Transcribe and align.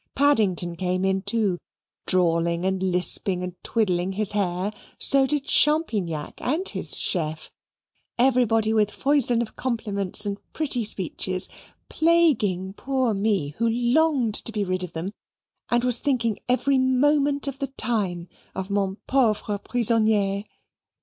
Paddington 0.15 0.77
came 0.77 1.05
in, 1.05 1.21
too, 1.21 1.59
drawling 2.07 2.65
and 2.65 2.81
lisping 2.81 3.43
and 3.43 3.53
twiddling 3.63 4.13
his 4.13 4.31
hair; 4.31 4.73
so 4.97 5.27
did 5.27 5.43
Champignac, 5.45 6.41
and 6.41 6.67
his 6.67 6.97
chef 6.97 7.51
everybody 8.17 8.73
with 8.73 8.89
foison 8.89 9.43
of 9.43 9.55
compliments 9.55 10.25
and 10.25 10.39
pretty 10.53 10.83
speeches 10.85 11.49
plaguing 11.87 12.73
poor 12.73 13.13
me, 13.13 13.49
who 13.59 13.69
longed 13.69 14.33
to 14.33 14.51
be 14.51 14.63
rid 14.63 14.83
of 14.83 14.93
them, 14.93 15.13
and 15.69 15.83
was 15.83 15.99
thinking 15.99 16.39
every 16.49 16.79
moment 16.79 17.47
of 17.47 17.59
the 17.59 17.67
time 17.67 18.27
of 18.55 18.71
mon 18.71 18.97
pauvre 19.05 19.59
prisonnier. 19.59 20.45